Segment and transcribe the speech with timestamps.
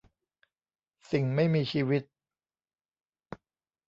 [1.11, 2.03] สิ่งไม่มีชีวิต